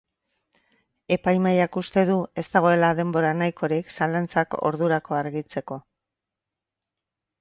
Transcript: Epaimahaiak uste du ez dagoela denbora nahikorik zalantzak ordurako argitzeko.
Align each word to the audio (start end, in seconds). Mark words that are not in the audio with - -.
Epaimahaiak 1.15 1.77
uste 1.81 2.05
du 2.11 2.15
ez 2.43 2.45
dagoela 2.55 2.89
denbora 3.01 3.35
nahikorik 3.43 3.93
zalantzak 3.99 4.57
ordurako 4.71 5.19
argitzeko. 5.23 5.83